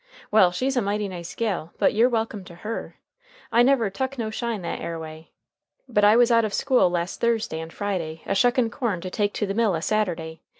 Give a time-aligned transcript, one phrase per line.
[0.31, 2.95] Well, she's a mighty nice gal, but you're welcome to her.
[3.51, 5.29] I never tuck no shine that air way.
[5.87, 9.31] But I was out of school last Thursday and Friday a shucking corn to take
[9.33, 10.41] to mill a Saturday.